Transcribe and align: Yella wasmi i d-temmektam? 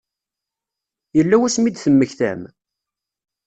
Yella 1.17 1.35
wasmi 1.39 1.67
i 1.69 1.71
d-temmektam? 1.73 2.41